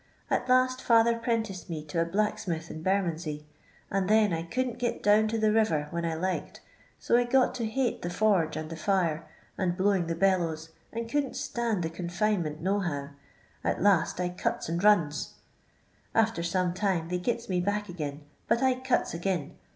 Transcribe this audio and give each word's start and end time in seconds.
At 0.31 0.49
last 0.49 0.81
father 0.81 1.15
'prenticed 1.19 1.69
me 1.69 1.83
to 1.85 2.01
a 2.01 2.05
blacksmith 2.05 2.71
in 2.71 2.81
Bermondsey, 2.81 3.45
and 3.91 4.09
then 4.09 4.33
I 4.33 4.41
couldn't 4.41 4.79
git 4.79 5.03
down 5.03 5.27
to 5.27 5.37
the 5.37 5.51
river 5.53 5.89
vhen 5.91 6.05
I 6.11 6.15
liicd, 6.17 6.57
to 7.05 7.17
I 7.17 7.23
got 7.23 7.53
to 7.53 7.67
hate 7.67 8.01
the 8.01 8.09
forge 8.09 8.57
and 8.57 8.71
Oiefire, 8.71 9.21
and 9.59 9.77
blowing 9.77 10.07
the 10.07 10.15
hcUovtf 10.15 10.69
and 10.91 11.07
couldn't 11.07 11.35
stand 11.35 11.83
the 11.83 11.91
con' 11.91 12.09
finement 12.09 12.61
no 12.61 12.79
how,— 12.79 13.09
at 13.63 13.83
last 13.83 14.19
I 14.19 14.29
cutt 14.29 14.67
and 14.67 14.83
runt. 14.83 15.27
After 16.15 16.41
some 16.41 16.73
time 16.73 17.09
they 17.09 17.19
gits 17.19 17.47
me 17.47 17.59
back 17.61 17.87
ag'in, 17.87 18.21
but 18.47 18.63
I 18.63 18.79
cuts 18.79 19.13
ag'in. 19.13 19.53